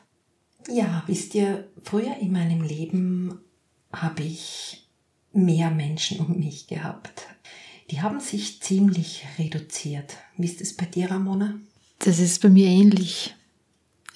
[0.67, 3.39] Ja, wisst ihr, früher in meinem Leben
[3.93, 4.89] habe ich
[5.35, 7.27] mehr Menschen um mich gehabt.
[7.91, 10.17] Die haben sich ziemlich reduziert.
[10.39, 11.57] Wie ist es bei dir, Ramona?
[11.99, 13.35] Das ist bei mir ähnlich.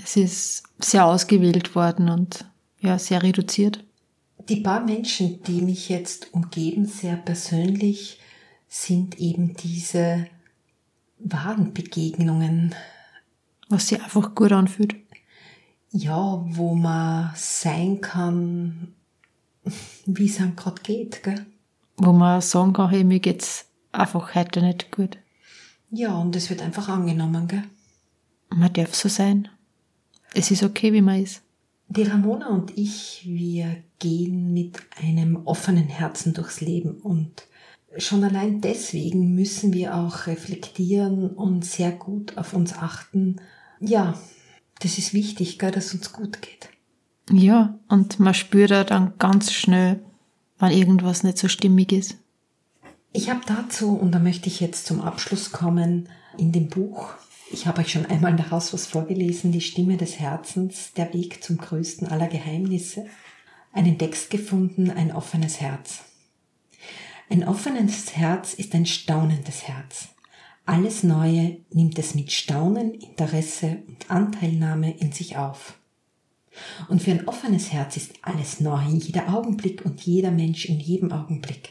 [0.02, 2.46] Es ist sehr ausgewählt worden und
[2.80, 3.83] ja, sehr reduziert.
[4.48, 8.20] Die paar Menschen, die mich jetzt umgeben, sehr persönlich,
[8.68, 10.26] sind eben diese
[11.18, 12.74] wahren Begegnungen,
[13.68, 14.96] Was sich einfach gut anfühlt.
[15.90, 18.94] ja, wo man sein kann,
[20.06, 21.46] wie es einem gerade geht, gell?
[21.96, 25.16] Wo man sagen kann, hey, mir geht's einfach heute nicht gut.
[25.90, 27.62] Ja, und es wird einfach angenommen, gell?
[28.50, 29.48] Man darf so sein.
[30.34, 31.43] Es ist okay, wie man ist.
[31.96, 37.44] Die Ramona und ich, wir gehen mit einem offenen Herzen durchs Leben und
[37.98, 43.36] schon allein deswegen müssen wir auch reflektieren und sehr gut auf uns achten.
[43.78, 44.18] Ja,
[44.80, 46.68] das ist wichtig, gell, dass uns gut geht.
[47.30, 50.00] Ja, und man spürt ja dann ganz schnell,
[50.58, 52.16] wenn irgendwas nicht so stimmig ist.
[53.12, 57.14] Ich habe dazu, und da möchte ich jetzt zum Abschluss kommen, in dem Buch,
[57.50, 61.58] ich habe euch schon einmal daraus was vorgelesen, die Stimme des Herzens, der Weg zum
[61.58, 63.06] größten aller Geheimnisse,
[63.72, 66.04] einen Text gefunden, ein offenes Herz.
[67.28, 70.08] Ein offenes Herz ist ein staunendes Herz.
[70.66, 75.78] Alles Neue nimmt es mit Staunen, Interesse und Anteilnahme in sich auf.
[76.88, 81.12] Und für ein offenes Herz ist alles neu, jeder Augenblick und jeder Mensch in jedem
[81.12, 81.70] Augenblick.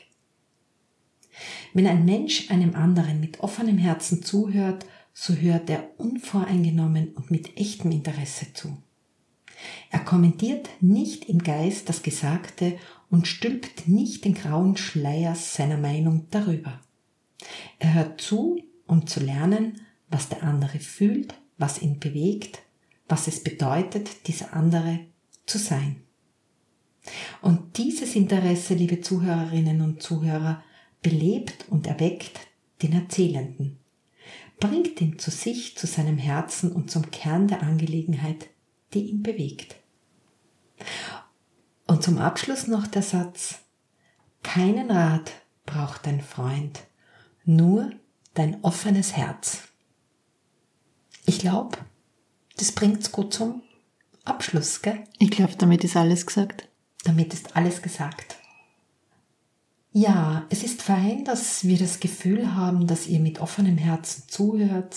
[1.74, 7.58] Wenn ein Mensch einem anderen mit offenem Herzen zuhört, so hört er unvoreingenommen und mit
[7.58, 8.78] echtem Interesse zu.
[9.92, 12.78] Er kommentiert nicht im Geist das Gesagte
[13.10, 16.82] und stülpt nicht den grauen Schleier seiner Meinung darüber.
[17.80, 22.60] Er hört zu, um zu lernen, was der andere fühlt, was ihn bewegt,
[23.08, 25.00] was es bedeutet, dieser andere
[25.46, 26.02] zu sein.
[27.42, 30.64] Und dieses Interesse, liebe Zuhörerinnen und Zuhörer,
[31.02, 32.40] belebt und erweckt
[32.82, 33.78] den Erzählenden,
[34.64, 38.48] bringt ihn zu sich, zu seinem Herzen und zum Kern der Angelegenheit,
[38.94, 39.76] die ihn bewegt.
[41.86, 43.60] Und zum Abschluss noch der Satz,
[44.42, 45.34] keinen Rat
[45.66, 46.80] braucht dein Freund,
[47.44, 47.92] nur
[48.36, 49.64] dein offenes Herz.
[51.26, 51.78] Ich glaube,
[52.56, 53.64] das bringt's gut zum
[54.24, 55.04] Abschluss, gell?
[55.20, 56.70] Ich glaube, damit ist alles gesagt.
[57.04, 58.38] Damit ist alles gesagt.
[59.96, 64.96] Ja, es ist fein, dass wir das Gefühl haben, dass ihr mit offenem Herzen zuhört.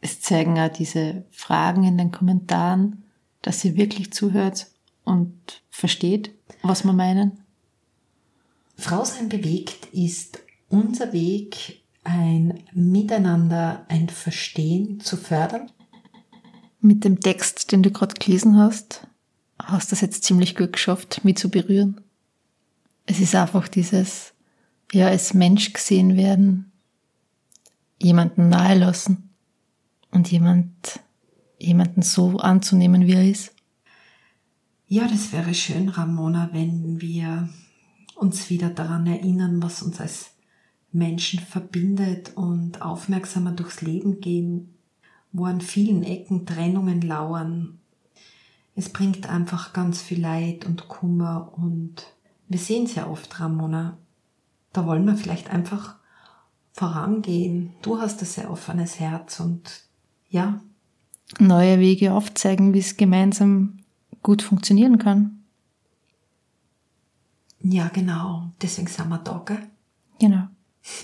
[0.00, 3.04] Es zeigen auch diese Fragen in den Kommentaren,
[3.42, 4.68] dass ihr wirklich zuhört
[5.04, 7.44] und versteht, was wir meinen.
[8.76, 15.70] Frau sein bewegt ist unser Weg, ein Miteinander, ein Verstehen zu fördern.
[16.80, 19.06] Mit dem Text, den du gerade gelesen hast,
[19.58, 22.00] hast du das jetzt ziemlich gut geschafft, mich zu berühren.
[23.10, 24.34] Es ist einfach dieses,
[24.92, 26.70] ja, als Mensch gesehen werden,
[28.00, 29.30] jemanden nahe lassen
[30.12, 31.00] und jemand,
[31.58, 33.52] jemanden so anzunehmen, wie er ist.
[34.86, 37.48] Ja, das wäre schön, Ramona, wenn wir
[38.14, 40.30] uns wieder daran erinnern, was uns als
[40.92, 44.74] Menschen verbindet und aufmerksamer durchs Leben gehen
[45.32, 47.78] wo an vielen Ecken Trennungen lauern.
[48.74, 52.06] Es bringt einfach ganz viel Leid und Kummer und
[52.50, 53.96] wir sehen es ja oft, Ramona.
[54.72, 55.96] Da wollen wir vielleicht einfach
[56.72, 57.74] vorangehen.
[57.80, 59.84] Du hast ein sehr offenes Herz und
[60.28, 60.60] ja.
[61.38, 63.78] Neue Wege aufzeigen, wie es gemeinsam
[64.24, 65.44] gut funktionieren kann.
[67.60, 68.50] Ja, genau.
[68.60, 69.68] Deswegen sind wir da, gell?
[70.18, 70.48] Genau.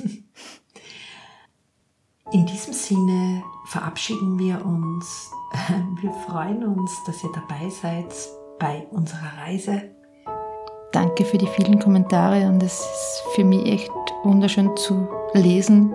[2.32, 5.30] In diesem Sinne verabschieden wir uns.
[6.02, 8.12] Wir freuen uns, dass ihr dabei seid
[8.58, 9.95] bei unserer Reise.
[10.96, 13.90] Danke für die vielen Kommentare und es ist für mich echt
[14.24, 15.92] wunderschön zu lesen,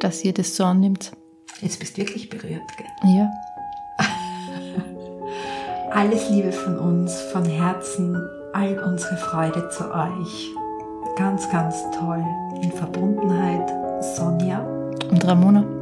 [0.00, 1.12] dass ihr das so annimmt.
[1.60, 3.14] Jetzt bist du wirklich berührt, gell?
[3.14, 3.30] Ja.
[5.92, 8.16] Alles Liebe von uns, von Herzen,
[8.52, 10.48] all unsere Freude zu euch.
[11.14, 12.24] Ganz, ganz toll.
[12.60, 13.70] In Verbundenheit,
[14.16, 14.66] Sonja
[15.12, 15.79] und Ramona.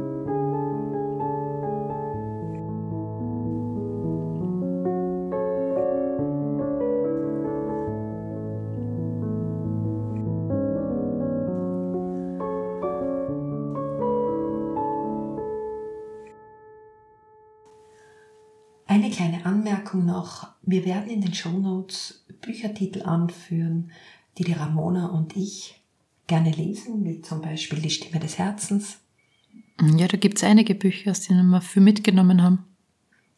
[19.89, 20.47] Anmerkung noch.
[20.61, 23.91] Wir werden in den Shownotes Büchertitel anführen,
[24.37, 25.81] die die Ramona und ich
[26.27, 28.97] gerne lesen, wie zum Beispiel Die Stimme des Herzens.
[29.81, 32.65] Ja, da gibt es einige Bücher, aus denen wir viel mitgenommen haben.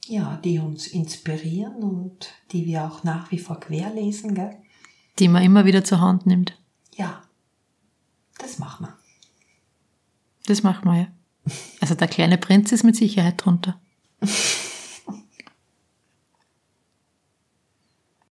[0.07, 4.57] Ja, die uns inspirieren und die wir auch nach wie vor querlesen, gell?
[5.19, 6.57] Die man immer wieder zur Hand nimmt.
[6.95, 7.21] Ja,
[8.39, 8.97] das machen wir.
[10.47, 11.07] Das machen wir, ja.
[11.79, 13.79] Also der kleine Prinz ist mit Sicherheit drunter.